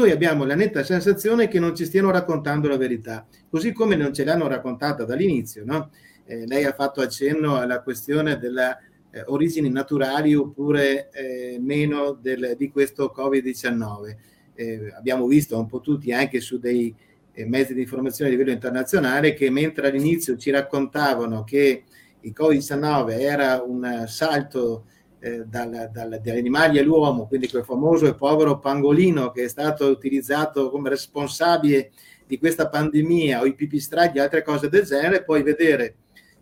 noi 0.00 0.10
abbiamo 0.12 0.46
la 0.46 0.54
netta 0.54 0.82
sensazione 0.82 1.46
che 1.46 1.60
non 1.60 1.76
ci 1.76 1.84
stiano 1.84 2.10
raccontando 2.10 2.68
la 2.68 2.78
verità, 2.78 3.26
così 3.50 3.72
come 3.72 3.96
non 3.96 4.14
ce 4.14 4.24
l'hanno 4.24 4.48
raccontata 4.48 5.04
dall'inizio. 5.04 5.62
No? 5.66 5.90
Eh, 6.24 6.46
lei 6.46 6.64
ha 6.64 6.72
fatto 6.72 7.02
accenno 7.02 7.56
alla 7.58 7.82
questione 7.82 8.38
delle 8.38 8.78
eh, 9.10 9.22
origini 9.26 9.68
naturali 9.68 10.34
oppure 10.34 11.10
eh, 11.10 11.58
meno 11.60 12.12
del, 12.18 12.54
di 12.56 12.70
questo 12.70 13.12
Covid-19. 13.14 14.16
Eh, 14.54 14.90
abbiamo 14.96 15.26
visto 15.26 15.58
un 15.58 15.66
po' 15.66 15.80
tutti 15.80 16.12
anche 16.12 16.40
su 16.40 16.58
dei 16.58 16.94
eh, 17.32 17.44
mezzi 17.44 17.74
di 17.74 17.82
informazione 17.82 18.30
a 18.30 18.32
livello 18.32 18.52
internazionale 18.52 19.34
che 19.34 19.50
mentre 19.50 19.88
all'inizio 19.88 20.38
ci 20.38 20.50
raccontavano 20.50 21.44
che 21.44 21.84
il 22.20 22.32
Covid-19 22.34 23.20
era 23.20 23.62
un 23.62 24.04
salto 24.06 24.86
eh, 25.20 25.44
dal, 25.46 25.90
dal, 25.92 26.20
dagli 26.22 26.38
animali 26.38 26.78
all'uomo, 26.78 27.26
quindi 27.26 27.48
quel 27.48 27.64
famoso 27.64 28.06
e 28.06 28.14
povero 28.14 28.58
pangolino 28.58 29.30
che 29.30 29.44
è 29.44 29.48
stato 29.48 29.86
utilizzato 29.86 30.70
come 30.70 30.88
responsabile 30.88 31.92
di 32.26 32.38
questa 32.38 32.68
pandemia 32.68 33.40
o 33.40 33.44
i 33.44 33.54
pipistragli 33.54 34.16
e 34.16 34.20
altre 34.20 34.42
cose 34.42 34.68
del 34.68 34.84
genere, 34.84 35.24
poi 35.24 35.42
vedere 35.42 35.96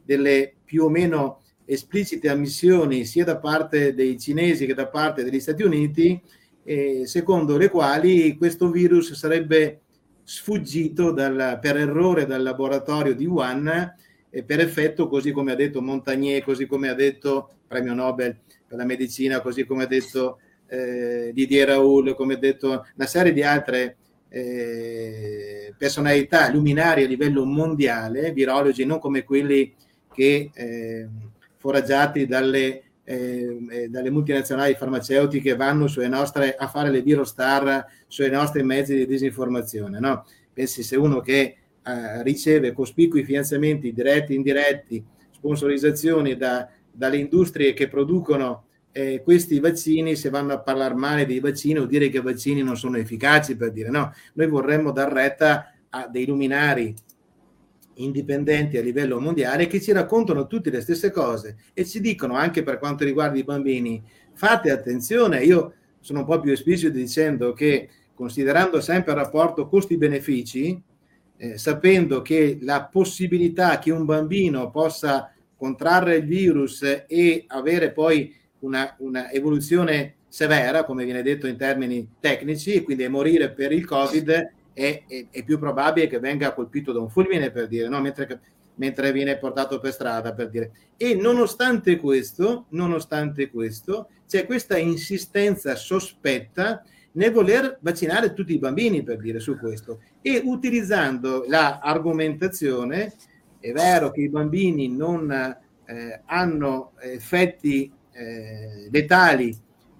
delle 0.04 0.54
più 0.64 0.84
o 0.84 0.88
meno 0.88 1.42
esplicite 1.64 2.28
ammissioni 2.28 3.04
sia 3.04 3.24
da 3.24 3.38
parte 3.38 3.94
dei 3.94 4.18
cinesi 4.18 4.64
che 4.64 4.74
da 4.74 4.86
parte 4.86 5.24
degli 5.24 5.40
Stati 5.40 5.62
Uniti, 5.62 6.20
eh, 6.64 7.02
secondo 7.06 7.56
le 7.56 7.68
quali 7.68 8.36
questo 8.36 8.70
virus 8.70 9.12
sarebbe 9.14 9.80
sfuggito 10.22 11.10
dal, 11.10 11.58
per 11.60 11.76
errore 11.76 12.26
dal 12.26 12.42
laboratorio 12.42 13.14
di 13.14 13.26
Wuhan 13.26 13.94
e 14.38 14.44
per 14.44 14.60
effetto, 14.60 15.08
così 15.08 15.32
come 15.32 15.50
ha 15.50 15.56
detto 15.56 15.82
Montagnier, 15.82 16.44
così 16.44 16.66
come 16.66 16.88
ha 16.88 16.94
detto 16.94 17.54
premio 17.66 17.92
Nobel 17.92 18.38
per 18.68 18.78
la 18.78 18.84
medicina, 18.84 19.40
così 19.40 19.64
come 19.64 19.82
ha 19.82 19.86
detto 19.86 20.38
eh, 20.68 21.32
Didier 21.34 21.66
Raoul, 21.66 22.14
come 22.14 22.34
ha 22.34 22.38
detto 22.38 22.86
una 22.94 23.06
serie 23.06 23.32
di 23.32 23.42
altre 23.42 23.96
eh, 24.28 25.74
personalità 25.76 26.52
luminari 26.52 27.02
a 27.02 27.08
livello 27.08 27.44
mondiale, 27.44 28.30
virologi, 28.32 28.84
non 28.84 29.00
come 29.00 29.24
quelli 29.24 29.74
che 30.12 30.52
eh, 30.54 31.08
foraggiati 31.56 32.26
dalle, 32.26 32.82
eh, 33.02 33.88
dalle, 33.88 34.10
multinazionali 34.10 34.74
farmaceutiche 34.74 35.56
vanno 35.56 35.88
nostre, 36.08 36.54
a 36.54 36.68
fare 36.68 36.90
le 36.90 37.02
virostar 37.02 37.84
sui 38.06 38.30
nostri 38.30 38.62
mezzi 38.62 38.94
di 38.94 39.04
disinformazione. 39.04 39.98
No? 39.98 40.24
Pensi 40.52 40.84
se 40.84 40.94
uno 40.94 41.20
che 41.20 41.56
eh, 41.88 42.22
riceve 42.22 42.72
cospicui 42.72 43.24
finanziamenti 43.24 43.94
diretti 43.94 44.32
e 44.32 44.36
indiretti, 44.36 45.02
sponsorizzazioni 45.30 46.36
da, 46.36 46.68
dalle 46.90 47.16
industrie 47.16 47.72
che 47.72 47.88
producono 47.88 48.66
eh, 48.92 49.22
questi 49.22 49.58
vaccini, 49.58 50.14
se 50.14 50.28
vanno 50.28 50.52
a 50.52 50.60
parlare 50.60 50.94
male 50.94 51.24
dei 51.24 51.40
vaccini 51.40 51.78
o 51.78 51.86
dire 51.86 52.10
che 52.10 52.18
i 52.18 52.22
vaccini 52.22 52.62
non 52.62 52.76
sono 52.76 52.98
efficaci, 52.98 53.56
per 53.56 53.72
dire 53.72 53.88
no, 53.88 54.12
noi 54.34 54.46
vorremmo 54.48 54.92
dar 54.92 55.10
retta 55.10 55.72
a 55.88 56.06
dei 56.08 56.26
luminari 56.26 56.94
indipendenti 57.94 58.76
a 58.76 58.82
livello 58.82 59.18
mondiale 59.18 59.66
che 59.66 59.80
ci 59.80 59.90
raccontano 59.92 60.46
tutte 60.46 60.70
le 60.70 60.82
stesse 60.82 61.10
cose 61.10 61.56
e 61.72 61.86
ci 61.86 62.00
dicono 62.00 62.34
anche 62.34 62.62
per 62.62 62.78
quanto 62.78 63.04
riguarda 63.04 63.38
i 63.38 63.44
bambini, 63.44 64.02
fate 64.34 64.70
attenzione, 64.70 65.42
io 65.42 65.72
sono 66.00 66.20
un 66.20 66.26
po' 66.26 66.38
più 66.38 66.52
esplicito 66.52 66.92
dicendo 66.92 67.52
che 67.54 67.88
considerando 68.14 68.80
sempre 68.80 69.12
il 69.12 69.18
rapporto 69.18 69.66
costi-benefici, 69.68 70.82
eh, 71.38 71.56
sapendo 71.56 72.20
che 72.20 72.58
la 72.60 72.84
possibilità 72.84 73.78
che 73.78 73.90
un 73.90 74.04
bambino 74.04 74.70
possa 74.70 75.32
contrarre 75.56 76.16
il 76.16 76.26
virus 76.26 77.04
e 77.06 77.44
avere 77.46 77.92
poi 77.92 78.34
una, 78.60 78.94
una 78.98 79.30
evoluzione 79.30 80.16
severa, 80.28 80.84
come 80.84 81.04
viene 81.04 81.22
detto 81.22 81.46
in 81.46 81.56
termini 81.56 82.16
tecnici, 82.20 82.74
e 82.74 82.82
quindi 82.82 83.08
morire 83.08 83.50
per 83.50 83.72
il 83.72 83.86
Covid, 83.86 84.30
è, 84.72 85.04
è, 85.06 85.26
è, 85.30 85.44
più 85.44 85.58
probabile 85.58 86.06
che 86.06 86.20
venga 86.20 86.52
colpito 86.52 86.92
da 86.92 87.00
un 87.00 87.08
fulmine, 87.08 87.50
per 87.50 87.66
dire, 87.66 87.88
no? 87.88 88.00
mentre, 88.00 88.40
mentre, 88.76 89.12
viene 89.12 89.38
portato 89.38 89.80
per 89.80 89.92
strada, 89.92 90.34
per 90.34 90.50
dire. 90.50 90.70
E 90.96 91.14
nonostante 91.14 91.96
questo, 91.96 92.66
nonostante 92.70 93.50
questo, 93.50 94.10
c'è 94.28 94.44
questa 94.44 94.76
insistenza 94.76 95.74
sospetta 95.74 96.84
nel 97.18 97.32
voler 97.32 97.78
vaccinare 97.80 98.32
tutti 98.32 98.54
i 98.54 98.58
bambini, 98.58 99.02
per 99.02 99.18
dire 99.18 99.40
su 99.40 99.58
questo, 99.58 100.00
e 100.22 100.40
utilizzando 100.44 101.44
l'argomentazione, 101.48 103.12
è 103.58 103.72
vero 103.72 104.12
che 104.12 104.22
i 104.22 104.28
bambini 104.28 104.88
non 104.88 105.30
eh, 105.32 106.22
hanno 106.26 106.92
effetti 107.00 107.92
eh, 108.12 108.88
letali 108.90 109.56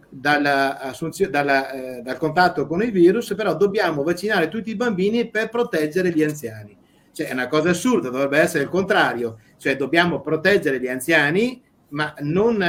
dalla, 0.08 0.94
dalla, 1.28 1.70
eh, 1.72 2.02
dal 2.02 2.18
contatto 2.18 2.66
con 2.68 2.82
il 2.82 2.92
virus, 2.92 3.34
però 3.34 3.56
dobbiamo 3.56 4.04
vaccinare 4.04 4.46
tutti 4.48 4.70
i 4.70 4.76
bambini 4.76 5.28
per 5.28 5.48
proteggere 5.48 6.12
gli 6.12 6.22
anziani. 6.22 6.76
Cioè 7.10 7.26
è 7.26 7.32
una 7.32 7.48
cosa 7.48 7.70
assurda, 7.70 8.10
dovrebbe 8.10 8.38
essere 8.38 8.62
il 8.62 8.70
contrario, 8.70 9.40
cioè 9.56 9.76
dobbiamo 9.76 10.20
proteggere 10.20 10.78
gli 10.78 10.86
anziani, 10.86 11.60
ma 11.88 12.14
non 12.20 12.62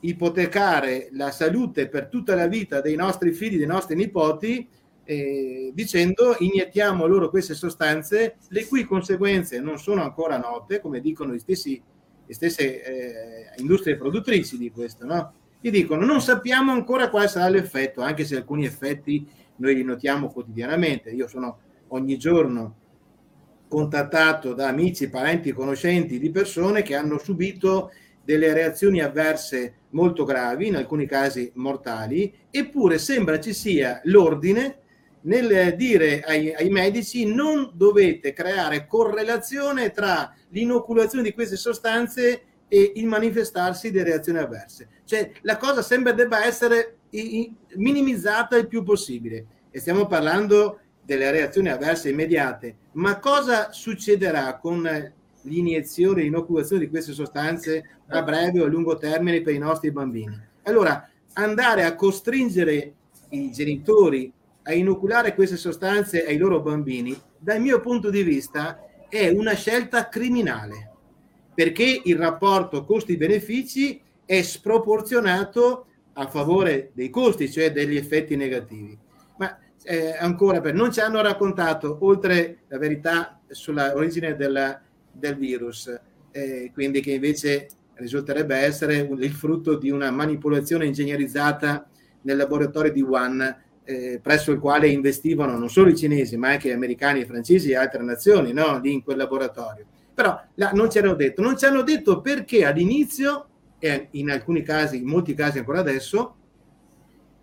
ipotecare 0.00 1.08
la 1.12 1.30
salute 1.30 1.88
per 1.88 2.06
tutta 2.06 2.34
la 2.34 2.46
vita 2.46 2.80
dei 2.80 2.94
nostri 2.94 3.32
figli, 3.32 3.56
dei 3.56 3.66
nostri 3.66 3.96
nipoti, 3.96 4.68
eh, 5.04 5.70
dicendo 5.74 6.36
iniettiamo 6.38 7.06
loro 7.06 7.30
queste 7.30 7.54
sostanze, 7.54 8.36
le 8.48 8.66
cui 8.66 8.84
conseguenze 8.84 9.58
non 9.60 9.78
sono 9.78 10.02
ancora 10.02 10.38
note, 10.38 10.80
come 10.80 11.00
dicono 11.00 11.32
gli 11.32 11.38
stessi, 11.38 11.82
le 12.26 12.34
stesse 12.34 12.82
eh, 12.84 13.46
industrie 13.56 13.96
produttrici 13.96 14.58
di 14.58 14.70
questo, 14.70 15.06
no? 15.06 15.32
Ti 15.60 15.70
dicono 15.70 16.04
non 16.04 16.20
sappiamo 16.20 16.70
ancora 16.72 17.10
quale 17.10 17.26
sarà 17.26 17.48
l'effetto, 17.48 18.02
anche 18.02 18.24
se 18.24 18.36
alcuni 18.36 18.64
effetti 18.64 19.26
noi 19.56 19.74
li 19.74 19.82
notiamo 19.82 20.30
quotidianamente. 20.30 21.10
Io 21.10 21.26
sono 21.26 21.58
ogni 21.88 22.16
giorno 22.16 22.76
contattato 23.66 24.54
da 24.54 24.68
amici, 24.68 25.10
parenti, 25.10 25.52
conoscenti 25.52 26.18
di 26.18 26.30
persone 26.30 26.82
che 26.82 26.94
hanno 26.94 27.18
subito 27.18 27.90
delle 28.24 28.52
reazioni 28.52 29.00
avverse 29.00 29.77
molto 29.90 30.24
gravi, 30.24 30.66
in 30.66 30.76
alcuni 30.76 31.06
casi 31.06 31.50
mortali, 31.54 32.32
eppure 32.50 32.98
sembra 32.98 33.40
ci 33.40 33.52
sia 33.52 34.00
l'ordine 34.04 34.80
nel 35.22 35.74
dire 35.76 36.20
ai, 36.20 36.54
ai, 36.54 36.68
medici 36.70 37.26
non 37.26 37.70
dovete 37.74 38.32
creare 38.32 38.86
correlazione 38.86 39.90
tra 39.90 40.32
l'inoculazione 40.50 41.24
di 41.24 41.32
queste 41.32 41.56
sostanze 41.56 42.42
e 42.68 42.92
il 42.96 43.06
manifestarsi 43.06 43.90
di 43.90 44.02
reazioni 44.02 44.38
avverse. 44.38 44.88
Cioè 45.04 45.32
la 45.42 45.56
cosa 45.56 45.82
sembra 45.82 46.12
debba 46.12 46.44
essere 46.44 46.98
minimizzata 47.74 48.56
il 48.56 48.68
più 48.68 48.82
possibile 48.82 49.46
e 49.70 49.80
stiamo 49.80 50.06
parlando 50.06 50.80
delle 51.02 51.30
reazioni 51.30 51.70
avverse 51.70 52.10
immediate, 52.10 52.76
ma 52.92 53.18
cosa 53.18 53.72
succederà 53.72 54.58
con 54.58 55.12
l'iniezione, 55.42 56.22
l'inoculazione 56.22 56.82
di 56.82 56.90
queste 56.90 57.12
sostanze 57.12 58.00
a 58.08 58.22
breve 58.22 58.60
o 58.60 58.64
a 58.64 58.68
lungo 58.68 58.96
termine 58.96 59.42
per 59.42 59.54
i 59.54 59.58
nostri 59.58 59.90
bambini? 59.90 60.38
Allora, 60.64 61.08
andare 61.34 61.84
a 61.84 61.94
costringere 61.94 62.94
i 63.30 63.50
genitori 63.50 64.32
a 64.62 64.74
inoculare 64.74 65.34
queste 65.34 65.56
sostanze 65.56 66.26
ai 66.26 66.36
loro 66.36 66.60
bambini, 66.60 67.18
dal 67.38 67.60
mio 67.60 67.80
punto 67.80 68.10
di 68.10 68.22
vista, 68.22 68.84
è 69.08 69.28
una 69.30 69.54
scelta 69.54 70.08
criminale, 70.08 70.90
perché 71.54 72.02
il 72.04 72.16
rapporto 72.16 72.84
costi-benefici 72.84 74.00
è 74.26 74.42
sproporzionato 74.42 75.86
a 76.12 76.26
favore 76.26 76.90
dei 76.92 77.08
costi, 77.08 77.50
cioè 77.50 77.72
degli 77.72 77.96
effetti 77.96 78.36
negativi. 78.36 78.98
Ma 79.38 79.58
eh, 79.84 80.14
ancora, 80.18 80.60
per, 80.60 80.74
non 80.74 80.92
ci 80.92 81.00
hanno 81.00 81.22
raccontato, 81.22 81.96
oltre 82.02 82.58
la 82.68 82.76
verità 82.76 83.40
sulla 83.48 83.94
origine 83.94 84.36
della, 84.36 84.78
del 85.18 85.36
virus, 85.36 85.92
eh, 86.30 86.70
quindi 86.72 87.00
che 87.00 87.12
invece 87.12 87.68
risulterebbe 87.94 88.56
essere 88.56 88.96
il 88.98 89.32
frutto 89.32 89.76
di 89.76 89.90
una 89.90 90.10
manipolazione 90.10 90.86
ingegnerizzata 90.86 91.88
nel 92.22 92.36
laboratorio 92.36 92.92
di 92.92 93.02
Wuhan 93.02 93.56
eh, 93.84 94.20
presso 94.22 94.52
il 94.52 94.58
quale 94.58 94.88
investivano 94.88 95.56
non 95.56 95.70
solo 95.70 95.88
i 95.88 95.96
cinesi, 95.96 96.36
ma 96.36 96.50
anche 96.50 96.68
gli 96.68 96.72
americani, 96.72 97.20
i 97.20 97.24
francesi 97.24 97.70
e 97.70 97.76
altre 97.76 98.02
nazioni 98.02 98.52
no? 98.52 98.78
lì 98.80 98.92
in 98.92 99.02
quel 99.02 99.16
laboratorio. 99.16 99.86
Però 100.14 100.38
là, 100.54 100.72
non 100.72 100.90
ci 100.90 100.98
hanno 100.98 101.14
detto, 101.14 101.40
non 101.40 101.56
ci 101.56 101.64
hanno 101.64 101.82
detto 101.82 102.20
perché 102.20 102.64
all'inizio, 102.64 103.48
e 103.78 104.08
in 104.12 104.30
alcuni 104.30 104.62
casi, 104.62 104.98
in 104.98 105.06
molti 105.06 105.32
casi 105.32 105.58
ancora 105.58 105.78
adesso, 105.80 106.34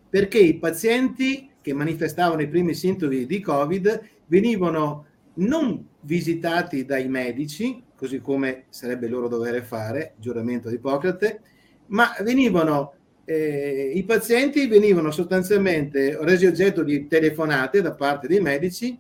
perché 0.10 0.38
i 0.38 0.58
pazienti 0.58 1.50
che 1.62 1.74
manifestavano 1.74 2.42
i 2.42 2.48
primi 2.48 2.76
sintomi 2.76 3.26
di 3.26 3.40
Covid 3.40 4.10
venivano 4.28 5.06
non 5.36 5.84
visitati 6.06 6.86
dai 6.86 7.08
medici, 7.08 7.84
così 7.96 8.20
come 8.22 8.66
sarebbe 8.70 9.08
loro 9.08 9.28
dovere 9.28 9.64
fare, 9.64 10.14
giuramento 10.18 10.70
di 10.70 10.76
Ippocrate, 10.76 11.42
ma 11.88 12.16
venivano 12.22 12.94
eh, 13.26 13.92
i 13.96 14.04
pazienti 14.04 14.68
venivano 14.68 15.10
sostanzialmente 15.10 16.16
resi 16.22 16.46
oggetto 16.46 16.84
di 16.84 17.08
telefonate 17.08 17.82
da 17.82 17.94
parte 17.94 18.28
dei 18.28 18.40
medici 18.40 18.96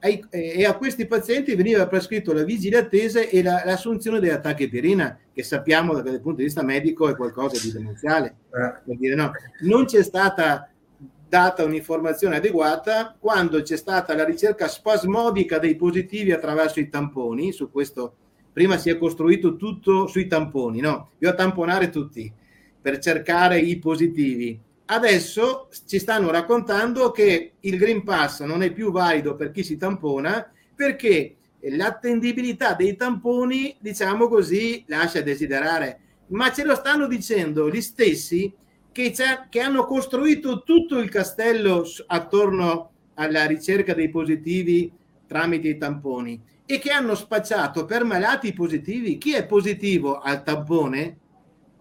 ai, 0.00 0.24
eh, 0.30 0.58
e 0.58 0.64
a 0.64 0.76
questi 0.76 1.06
pazienti 1.06 1.54
veniva 1.54 1.86
prescritto 1.86 2.32
la 2.32 2.42
vigilia 2.42 2.80
attesa 2.80 3.20
e 3.20 3.42
la, 3.42 3.62
l'assunzione 3.64 4.18
degli 4.18 4.30
attacchi 4.30 4.68
pirina, 4.68 5.16
che 5.32 5.42
sappiamo 5.42 6.00
dal 6.00 6.20
punto 6.20 6.38
di 6.38 6.44
vista 6.44 6.62
medico 6.62 7.08
è 7.08 7.14
qualcosa 7.14 7.60
di 7.62 7.70
demenziale. 7.70 8.34
Eh. 8.52 8.80
Per 8.84 8.96
dire, 8.96 9.14
no, 9.14 9.30
non 9.60 9.84
c'è 9.84 10.02
stata 10.02 10.69
data 11.30 11.64
un'informazione 11.64 12.36
adeguata 12.36 13.16
quando 13.16 13.62
c'è 13.62 13.76
stata 13.76 14.16
la 14.16 14.24
ricerca 14.24 14.66
spasmodica 14.66 15.60
dei 15.60 15.76
positivi 15.76 16.32
attraverso 16.32 16.80
i 16.80 16.88
tamponi, 16.88 17.52
su 17.52 17.70
questo 17.70 18.16
prima 18.52 18.76
si 18.76 18.90
è 18.90 18.98
costruito 18.98 19.54
tutto 19.54 20.08
sui 20.08 20.26
tamponi, 20.26 20.80
no? 20.80 21.10
Io 21.18 21.30
a 21.30 21.34
tamponare 21.34 21.88
tutti 21.88 22.30
per 22.82 22.98
cercare 22.98 23.60
i 23.60 23.78
positivi. 23.78 24.58
Adesso 24.86 25.68
ci 25.86 26.00
stanno 26.00 26.32
raccontando 26.32 27.12
che 27.12 27.52
il 27.60 27.78
Green 27.78 28.02
Pass 28.02 28.42
non 28.42 28.64
è 28.64 28.72
più 28.72 28.90
valido 28.90 29.36
per 29.36 29.52
chi 29.52 29.62
si 29.62 29.76
tampona 29.76 30.50
perché 30.74 31.36
l'attendibilità 31.60 32.74
dei 32.74 32.96
tamponi, 32.96 33.76
diciamo 33.78 34.26
così, 34.26 34.82
lascia 34.88 35.20
desiderare. 35.20 36.00
Ma 36.30 36.50
ce 36.50 36.64
lo 36.64 36.74
stanno 36.74 37.06
dicendo 37.06 37.70
gli 37.70 37.80
stessi 37.80 38.52
che, 38.92 39.12
che 39.48 39.60
hanno 39.60 39.84
costruito 39.84 40.62
tutto 40.62 40.98
il 40.98 41.08
castello 41.08 41.84
attorno 42.06 42.90
alla 43.14 43.46
ricerca 43.46 43.94
dei 43.94 44.08
positivi 44.08 44.92
tramite 45.26 45.68
i 45.68 45.78
tamponi 45.78 46.42
e 46.66 46.78
che 46.78 46.90
hanno 46.90 47.14
spacciato 47.14 47.84
per 47.84 48.04
malati 48.04 48.52
positivi. 48.52 49.18
Chi 49.18 49.34
è 49.34 49.46
positivo 49.46 50.18
al 50.18 50.42
tampone 50.42 51.18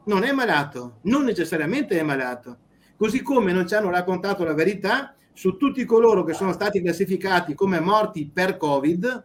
non 0.06 0.24
è 0.24 0.32
malato, 0.32 1.00
non 1.04 1.24
necessariamente 1.24 2.00
è 2.00 2.04
malato. 2.04 2.58
Così 2.96 3.22
come 3.22 3.52
non 3.52 3.68
ci 3.68 3.76
hanno 3.76 3.90
raccontato 3.90 4.44
la 4.44 4.54
verità 4.54 5.16
su 5.34 5.56
tutti 5.56 5.86
coloro 5.86 6.24
che 6.24 6.34
sono 6.34 6.52
stati 6.52 6.82
classificati 6.82 7.54
come 7.54 7.80
morti 7.80 8.30
per 8.32 8.58
Covid, 8.58 9.24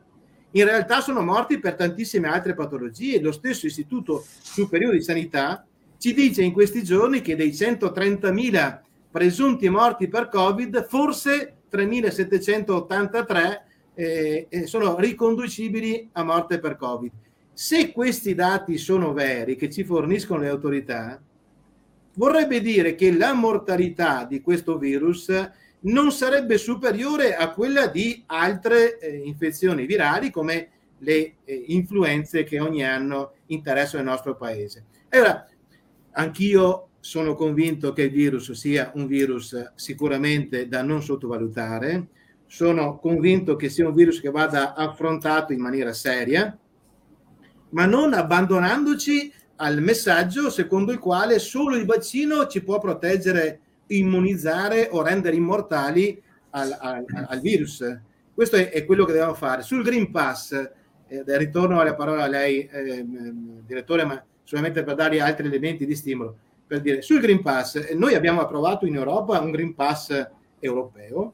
in 0.52 0.64
realtà 0.64 1.00
sono 1.00 1.22
morti 1.22 1.58
per 1.58 1.74
tantissime 1.74 2.28
altre 2.28 2.54
patologie. 2.54 3.20
Lo 3.20 3.32
stesso 3.32 3.66
Istituto 3.66 4.24
Superiore 4.40 4.98
di 4.98 5.02
Sanità 5.02 5.66
ci 6.04 6.12
dice 6.12 6.42
in 6.42 6.52
questi 6.52 6.84
giorni 6.84 7.22
che 7.22 7.34
dei 7.34 7.48
130.000 7.48 8.80
presunti 9.10 9.70
morti 9.70 10.06
per 10.06 10.28
Covid, 10.28 10.86
forse 10.86 11.60
3.783 11.72 13.60
eh, 13.94 14.46
eh, 14.50 14.66
sono 14.66 15.00
riconducibili 15.00 16.10
a 16.12 16.22
morte 16.22 16.58
per 16.58 16.76
Covid. 16.76 17.10
Se 17.54 17.90
questi 17.90 18.34
dati 18.34 18.76
sono 18.76 19.14
veri, 19.14 19.56
che 19.56 19.70
ci 19.70 19.82
forniscono 19.82 20.42
le 20.42 20.50
autorità, 20.50 21.18
vorrebbe 22.16 22.60
dire 22.60 22.94
che 22.96 23.10
la 23.10 23.32
mortalità 23.32 24.26
di 24.26 24.42
questo 24.42 24.76
virus 24.76 25.32
non 25.80 26.12
sarebbe 26.12 26.58
superiore 26.58 27.34
a 27.34 27.48
quella 27.48 27.86
di 27.86 28.24
altre 28.26 28.98
eh, 28.98 29.22
infezioni 29.24 29.86
virali 29.86 30.30
come 30.30 30.68
le 30.98 31.36
eh, 31.46 31.64
influenze 31.68 32.44
che 32.44 32.60
ogni 32.60 32.84
anno 32.84 33.36
interessano 33.46 34.02
il 34.02 34.08
nostro 34.10 34.36
paese. 34.36 34.84
Allora, 35.08 35.48
Anch'io 36.16 36.88
sono 37.00 37.34
convinto 37.34 37.92
che 37.92 38.02
il 38.02 38.10
virus 38.10 38.52
sia 38.52 38.90
un 38.94 39.06
virus 39.06 39.72
sicuramente 39.74 40.68
da 40.68 40.82
non 40.82 41.02
sottovalutare, 41.02 42.08
sono 42.46 42.98
convinto 42.98 43.56
che 43.56 43.68
sia 43.68 43.86
un 43.86 43.94
virus 43.94 44.20
che 44.20 44.30
vada 44.30 44.74
affrontato 44.74 45.52
in 45.52 45.60
maniera 45.60 45.92
seria, 45.92 46.56
ma 47.70 47.86
non 47.86 48.14
abbandonandoci 48.14 49.32
al 49.56 49.80
messaggio 49.80 50.50
secondo 50.50 50.92
il 50.92 50.98
quale 50.98 51.38
solo 51.38 51.76
il 51.76 51.84
vaccino 51.84 52.46
ci 52.46 52.62
può 52.62 52.78
proteggere, 52.78 53.60
immunizzare 53.88 54.88
o 54.90 55.02
rendere 55.02 55.36
immortali 55.36 56.20
al, 56.50 56.76
al, 56.78 57.04
al 57.28 57.40
virus. 57.40 57.84
Questo 58.32 58.56
è, 58.56 58.70
è, 58.70 58.84
quello 58.84 59.04
che 59.04 59.12
dobbiamo 59.12 59.34
fare. 59.34 59.62
Sul 59.62 59.82
Green 59.82 60.10
Pass, 60.10 60.52
eh, 61.06 61.22
ritorno 61.26 61.80
alla 61.80 61.94
parola 61.94 62.24
a 62.24 62.28
lei, 62.28 62.66
eh, 62.66 63.04
direttore, 63.66 64.04
ma 64.04 64.24
solamente 64.44 64.84
per 64.84 64.94
dare 64.94 65.20
altri 65.20 65.46
elementi 65.46 65.84
di 65.84 65.94
stimolo. 65.94 66.36
Per 66.66 66.80
dire, 66.80 67.02
sul 67.02 67.20
Green 67.20 67.42
Pass, 67.42 67.92
noi 67.92 68.14
abbiamo 68.14 68.40
approvato 68.40 68.86
in 68.86 68.94
Europa 68.94 69.40
un 69.40 69.50
Green 69.50 69.74
Pass 69.74 70.28
europeo, 70.60 71.32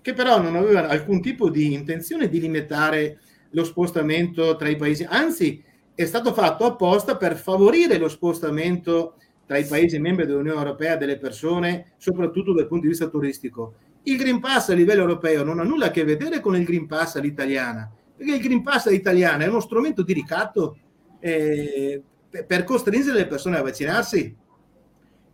che 0.00 0.12
però 0.12 0.40
non 0.40 0.56
aveva 0.56 0.88
alcun 0.88 1.20
tipo 1.20 1.50
di 1.50 1.72
intenzione 1.72 2.28
di 2.28 2.40
limitare 2.40 3.20
lo 3.50 3.64
spostamento 3.64 4.56
tra 4.56 4.68
i 4.68 4.76
paesi, 4.76 5.06
anzi 5.08 5.62
è 5.94 6.04
stato 6.04 6.32
fatto 6.32 6.64
apposta 6.64 7.16
per 7.16 7.36
favorire 7.36 7.96
lo 7.96 8.08
spostamento 8.08 9.14
tra 9.46 9.56
i 9.56 9.64
paesi 9.64 9.98
membri 9.98 10.26
dell'Unione 10.26 10.58
Europea 10.58 10.96
delle 10.96 11.18
persone, 11.18 11.92
soprattutto 11.96 12.52
dal 12.52 12.66
punto 12.66 12.82
di 12.82 12.90
vista 12.90 13.08
turistico. 13.08 13.74
Il 14.02 14.16
Green 14.16 14.40
Pass 14.40 14.68
a 14.68 14.74
livello 14.74 15.00
europeo 15.00 15.42
non 15.42 15.58
ha 15.58 15.64
nulla 15.64 15.86
a 15.86 15.90
che 15.90 16.04
vedere 16.04 16.40
con 16.40 16.54
il 16.54 16.64
Green 16.64 16.86
Pass 16.86 17.16
all'italiana, 17.16 17.90
perché 18.16 18.34
il 18.34 18.42
Green 18.42 18.62
Pass 18.62 18.86
all'italiana 18.86 19.44
è 19.44 19.48
uno 19.48 19.60
strumento 19.60 20.02
di 20.02 20.12
ricatto 20.12 20.76
eh, 21.18 22.02
per 22.44 22.64
costringere 22.64 23.18
le 23.18 23.26
persone 23.26 23.58
a 23.58 23.62
vaccinarsi. 23.62 24.36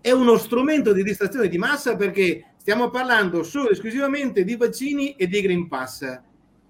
È 0.00 0.10
uno 0.10 0.36
strumento 0.36 0.92
di 0.92 1.02
distrazione 1.02 1.48
di 1.48 1.58
massa 1.58 1.96
perché 1.96 2.54
stiamo 2.56 2.90
parlando 2.90 3.42
solo 3.42 3.68
e 3.68 3.72
esclusivamente 3.72 4.44
di 4.44 4.56
vaccini 4.56 5.14
e 5.14 5.26
di 5.26 5.40
Green 5.40 5.68
Pass 5.68 6.02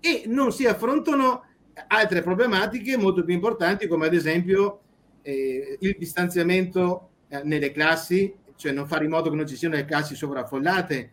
e 0.01 0.25
non 0.27 0.53
si 0.53 0.67
affrontano 0.67 1.45
altre 1.89 2.23
problematiche 2.23 2.97
molto 2.97 3.25
più 3.25 3.35
importanti 3.35 3.87
come 3.87 4.07
ad 4.07 4.15
esempio 4.15 4.81
eh, 5.23 5.79
il 5.81 5.97
distanziamento 5.99 7.11
eh, 7.29 7.43
nelle 7.45 7.71
classi, 7.73 8.35
cioè 8.57 8.73
non 8.73 8.87
fare 8.87 9.05
in 9.05 9.11
modo 9.11 9.31
che 9.31 9.37
non 9.37 9.47
ci 9.47 9.57
siano 9.57 9.77
le 9.77 9.85
classi 9.85 10.15
sovraffollate, 10.15 11.11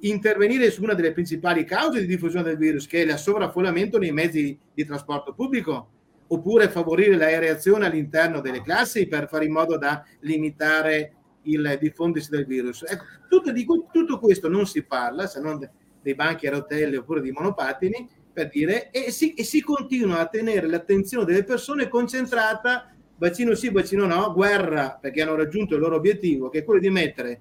intervenire 0.00 0.70
su 0.70 0.82
una 0.82 0.94
delle 0.94 1.12
principali 1.12 1.64
cause 1.64 2.00
di 2.00 2.06
diffusione 2.06 2.44
del 2.44 2.56
virus 2.56 2.86
che 2.86 3.02
è 3.02 3.04
il 3.04 3.16
sovraffollamento 3.16 3.98
nei 3.98 4.12
mezzi 4.12 4.58
di 4.74 4.84
trasporto 4.84 5.32
pubblico 5.32 5.90
oppure 6.28 6.68
favorire 6.68 7.16
l'aereazione 7.16 7.86
all'interno 7.86 8.40
delle 8.40 8.62
classi 8.62 9.06
per 9.06 9.28
fare 9.28 9.44
in 9.44 9.52
modo 9.52 9.76
da 9.76 10.04
limitare 10.20 11.12
il 11.42 11.78
diffondersi 11.80 12.30
del 12.30 12.46
virus. 12.46 12.84
Ecco, 12.86 13.04
tutto, 13.28 13.52
di, 13.52 13.64
tutto 13.92 14.18
questo 14.18 14.48
non 14.48 14.66
si 14.66 14.84
parla, 14.84 15.26
se 15.26 15.40
non 15.40 15.58
dei 16.02 16.14
banchi 16.14 16.46
a 16.46 16.50
rotelle 16.50 16.98
oppure 16.98 17.20
di 17.20 17.32
monopattini, 17.32 18.08
per 18.32 18.48
dire, 18.48 18.90
e 18.90 19.10
si, 19.10 19.34
e 19.34 19.44
si 19.44 19.62
continua 19.62 20.18
a 20.18 20.26
tenere 20.26 20.66
l'attenzione 20.66 21.24
delle 21.24 21.44
persone 21.44 21.88
concentrata, 21.88 22.92
vaccino 23.16 23.54
sì, 23.54 23.70
vaccino 23.70 24.06
no, 24.06 24.32
guerra, 24.32 24.98
perché 25.00 25.22
hanno 25.22 25.36
raggiunto 25.36 25.74
il 25.74 25.80
loro 25.80 25.96
obiettivo, 25.96 26.48
che 26.48 26.58
è 26.58 26.64
quello 26.64 26.80
di 26.80 26.90
mettere 26.90 27.40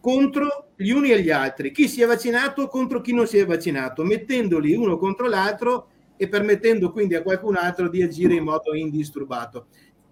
contro 0.00 0.68
gli 0.76 0.90
uni 0.90 1.10
e 1.10 1.20
gli 1.20 1.30
altri, 1.30 1.72
chi 1.72 1.88
si 1.88 2.00
è 2.00 2.06
vaccinato 2.06 2.68
contro 2.68 3.00
chi 3.00 3.12
non 3.12 3.26
si 3.26 3.38
è 3.38 3.44
vaccinato, 3.44 4.04
mettendoli 4.04 4.74
uno 4.74 4.98
contro 4.98 5.26
l'altro 5.28 5.88
e 6.16 6.28
permettendo 6.28 6.90
quindi 6.92 7.14
a 7.14 7.22
qualcun 7.22 7.56
altro 7.56 7.88
di 7.88 8.02
agire 8.02 8.34
in 8.34 8.44
modo 8.44 8.74
indisturbato. 8.74 9.66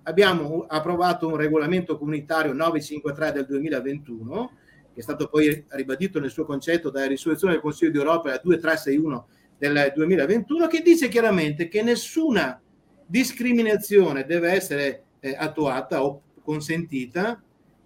Abbiamo 0.04 0.66
approvato 0.68 1.28
un 1.28 1.36
regolamento 1.36 1.96
comunitario 1.96 2.52
953 2.52 3.32
del 3.32 3.46
2021, 3.46 4.50
che 4.92 5.00
è 5.00 5.02
stato 5.02 5.28
poi 5.28 5.64
ribadito 5.68 6.20
nel 6.20 6.30
suo 6.30 6.44
concetto 6.44 6.90
dalla 6.90 7.06
risoluzione 7.06 7.54
del 7.54 7.62
Consiglio 7.62 7.90
d'Europa 7.90 8.28
la 8.28 8.40
2361 8.42 9.26
del 9.56 9.92
2021, 9.94 10.66
che 10.66 10.82
dice 10.82 11.08
chiaramente 11.08 11.68
che 11.68 11.82
nessuna 11.82 12.60
discriminazione 13.06 14.26
deve 14.26 14.50
essere 14.50 15.04
eh, 15.20 15.34
attuata 15.38 16.04
o 16.04 16.20
consentita 16.42 17.42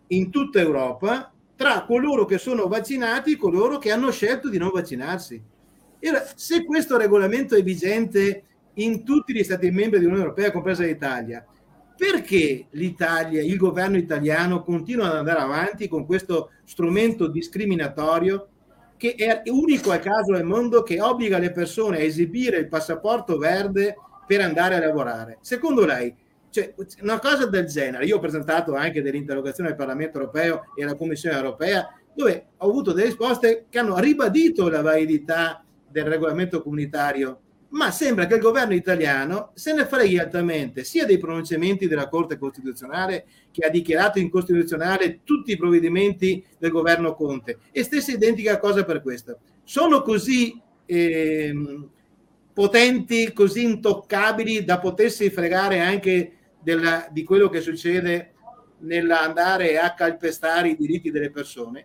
in 0.09 0.31
tutta 0.31 0.61
Europa 0.61 1.33
tra 1.55 1.85
coloro 1.85 2.25
che 2.25 2.39
sono 2.39 2.67
vaccinati 2.67 3.33
e 3.33 3.37
coloro 3.37 3.79
che 3.79 3.91
hanno 3.91 4.11
scelto 4.11 4.49
di 4.49 4.59
non 4.59 4.71
vaccinarsi. 4.73 5.43
Se 6.35 6.65
questo 6.65 6.97
regolamento 6.97 7.57
è 7.57 7.63
vigente 7.63 8.45
in 8.75 9.05
tutti 9.05 9.33
gli 9.33 9.43
Stati 9.43 9.71
membri 9.71 9.99
dell'Unione 9.99 10.25
Europea, 10.25 10.53
compresa 10.53 10.85
l'Italia, 10.85 11.45
perché 11.97 12.67
l'Italia, 12.71 13.43
il 13.43 13.57
governo 13.57 13.97
italiano 13.97 14.63
continua 14.63 15.09
ad 15.09 15.17
andare 15.17 15.41
avanti 15.41 15.89
con 15.89 16.07
questo 16.07 16.53
strumento 16.65 17.27
discriminatorio 17.27 18.49
che 18.97 19.15
è 19.15 19.43
unico 19.47 19.91
a 19.91 19.99
caso 19.99 20.35
al 20.35 20.45
mondo 20.45 20.83
che 20.83 21.01
obbliga 21.01 21.39
le 21.39 21.51
persone 21.51 21.99
a 21.99 22.03
esibire 22.03 22.59
il 22.59 22.69
passaporto 22.69 23.37
verde 23.37 23.97
per 24.27 24.41
andare 24.41 24.77
a 24.77 24.81
lavorare? 24.81 25.39
Secondo 25.41 25.85
lei, 25.85 26.15
cioè, 26.51 26.75
una 27.03 27.19
cosa 27.19 27.47
del 27.47 27.67
genere, 27.67 28.07
io 28.07 28.17
ho 28.17 28.21
presentato 28.21 28.75
anche 28.75 29.03
delle 29.03 29.17
interrogazioni 29.17 29.71
al 29.71 29.77
Parlamento 29.77 30.19
europeo 30.19 30.73
e 30.77 30.85
alla 30.85 30.97
Commissione 30.97 31.37
europea 31.37 31.89
dove 32.15 32.49
ho 32.57 32.69
avuto 32.69 32.93
delle 32.93 33.07
risposte 33.07 33.67
che 33.69 33.79
hanno 33.79 33.99
ribadito 33.99 34.69
la 34.69 34.83
validità 34.83 35.65
del 35.91 36.05
regolamento 36.05 36.63
comunitario, 36.63 37.41
ma 37.71 37.91
sembra 37.91 38.27
che 38.27 38.35
il 38.35 38.41
governo 38.41 38.75
italiano 38.75 39.51
se 39.55 39.75
ne 39.75 39.85
freghi 39.85 40.19
altamente 40.19 40.85
sia 40.85 41.05
dei 41.05 41.19
pronunciamenti 41.19 41.87
della 41.87 42.09
Corte 42.09 42.39
Costituzionale 42.39 43.27
che 43.51 43.67
ha 43.67 43.69
dichiarato 43.69 44.19
incostituzionale 44.19 45.21
tutti 45.23 45.53
i 45.53 45.57
provvedimenti 45.57 46.43
del 46.59 46.71
governo 46.71 47.15
Conte 47.15 47.59
e 47.71 47.83
stessa 47.83 48.13
identica 48.13 48.59
cosa 48.59 48.85
per 48.85 49.03
questo. 49.03 49.41
Sono 49.65 50.01
così 50.01 50.59
eh, 50.87 51.55
potenti, 52.55 53.33
così 53.35 53.65
intoccabili 53.65 54.65
da 54.65 54.79
potersi 54.79 55.29
fregare 55.29 55.81
anche 55.81 56.33
della, 56.63 57.07
di 57.11 57.23
quello 57.23 57.51
che 57.51 57.61
succede 57.61 58.33
nell'andare 58.81 59.79
a 59.79 59.93
calpestare 59.95 60.71
i 60.71 60.77
diritti 60.77 61.11
delle 61.11 61.31
persone. 61.31 61.77